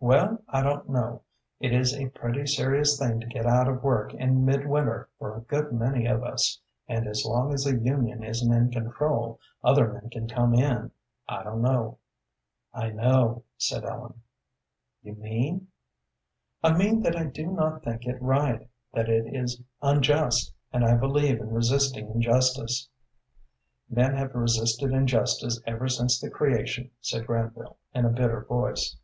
"Well, 0.00 0.40
I 0.48 0.62
don't 0.62 0.88
know. 0.88 1.22
It 1.58 1.72
is 1.72 1.92
a 1.92 2.08
pretty 2.10 2.46
serious 2.46 2.96
thing 2.96 3.18
to 3.18 3.26
get 3.26 3.46
out 3.46 3.66
of 3.66 3.82
work 3.82 4.14
in 4.14 4.44
midwinter 4.44 5.08
for 5.18 5.36
a 5.36 5.40
good 5.40 5.72
many 5.72 6.06
of 6.06 6.22
us, 6.22 6.60
and 6.86 7.04
as 7.08 7.24
long 7.24 7.52
as 7.52 7.64
the 7.64 7.76
union 7.76 8.22
isn't 8.22 8.52
in 8.52 8.70
control, 8.70 9.40
other 9.64 9.92
men 9.92 10.08
can 10.08 10.28
come 10.28 10.54
in. 10.54 10.92
I 11.28 11.42
don't 11.42 11.62
know." 11.62 11.98
"I 12.72 12.90
know," 12.90 13.42
said 13.56 13.84
Ellen. 13.84 14.22
"You 15.02 15.14
mean?" 15.16 15.66
"I 16.62 16.76
mean 16.78 17.02
that 17.02 17.16
I 17.16 17.24
do 17.24 17.48
not 17.48 17.82
think 17.82 18.06
it 18.06 18.22
right, 18.22 18.70
that 18.94 19.08
it 19.08 19.24
is 19.34 19.60
unjust, 19.82 20.54
and 20.72 20.84
I 20.84 20.94
believe 20.94 21.40
in 21.40 21.50
resisting 21.52 22.08
injustice." 22.08 22.88
"Men 23.90 24.14
have 24.14 24.32
resisted 24.32 24.92
injustice 24.92 25.60
ever 25.66 25.88
since 25.88 26.20
the 26.20 26.30
Creation," 26.30 26.92
said 27.00 27.26
Granville, 27.26 27.78
in 27.92 28.04
a 28.04 28.10
bitter 28.10 28.44
voice. 28.44 28.96